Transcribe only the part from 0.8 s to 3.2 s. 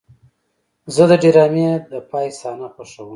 زه د ډرامې د پای صحنه خوښوم.